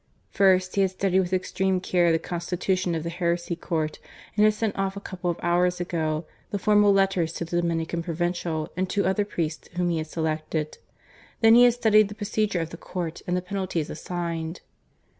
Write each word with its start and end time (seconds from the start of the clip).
First, 0.31 0.73
he 0.73 0.81
had 0.81 0.89
studied 0.89 1.19
with 1.19 1.31
extreme 1.31 1.79
care 1.79 2.11
the 2.11 2.17
constitution 2.17 2.95
of 2.95 3.03
the 3.03 3.11
Heresy 3.11 3.55
Court, 3.55 3.99
and 4.35 4.43
had 4.43 4.55
sent 4.55 4.75
off 4.75 4.97
a 4.97 4.99
couple 4.99 5.29
of 5.29 5.37
hours 5.43 5.79
ago 5.79 6.25
the 6.49 6.57
formal 6.57 6.91
letters 6.91 7.31
to 7.33 7.45
the 7.45 7.61
Dominican 7.61 8.01
Provincial 8.01 8.71
and 8.75 8.89
two 8.89 9.05
other 9.05 9.25
priests 9.25 9.67
whom 9.77 9.91
he 9.91 9.99
had 9.99 10.07
selected. 10.07 10.79
Then 11.41 11.53
he 11.53 11.65
had 11.65 11.75
studied 11.75 12.07
the 12.09 12.15
procedure 12.15 12.61
of 12.61 12.71
the 12.71 12.77
court, 12.77 13.21
and 13.27 13.37
the 13.37 13.43
penalties 13.43 13.91
assigned. 13.91 14.61